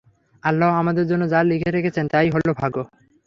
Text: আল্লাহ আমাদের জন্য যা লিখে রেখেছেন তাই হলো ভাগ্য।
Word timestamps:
আল্লাহ 0.43 0.69
আমাদের 0.73 1.05
জন্য 1.07 1.23
যা 1.29 1.39
লিখে 1.43 1.69
রেখেছেন 1.71 2.05
তাই 2.07 2.27
হলো 2.29 2.51
ভাগ্য। 2.53 2.77